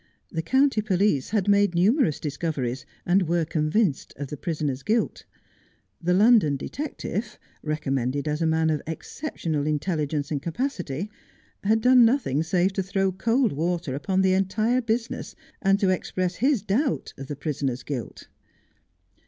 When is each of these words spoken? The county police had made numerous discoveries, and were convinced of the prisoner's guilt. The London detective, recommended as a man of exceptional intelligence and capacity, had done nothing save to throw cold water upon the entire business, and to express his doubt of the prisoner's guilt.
The 0.31 0.41
county 0.41 0.81
police 0.81 1.29
had 1.29 1.47
made 1.47 1.75
numerous 1.75 2.19
discoveries, 2.19 2.87
and 3.05 3.21
were 3.27 3.45
convinced 3.45 4.13
of 4.15 4.29
the 4.29 4.35
prisoner's 4.35 4.81
guilt. 4.81 5.25
The 6.01 6.15
London 6.15 6.57
detective, 6.57 7.37
recommended 7.61 8.27
as 8.27 8.41
a 8.41 8.47
man 8.47 8.71
of 8.71 8.81
exceptional 8.87 9.67
intelligence 9.67 10.31
and 10.31 10.41
capacity, 10.41 11.11
had 11.63 11.81
done 11.81 12.03
nothing 12.03 12.41
save 12.41 12.73
to 12.73 12.81
throw 12.81 13.11
cold 13.11 13.51
water 13.51 13.93
upon 13.93 14.23
the 14.23 14.33
entire 14.33 14.81
business, 14.81 15.35
and 15.61 15.79
to 15.79 15.89
express 15.89 16.37
his 16.37 16.63
doubt 16.63 17.13
of 17.19 17.27
the 17.27 17.35
prisoner's 17.35 17.83
guilt. 17.83 18.27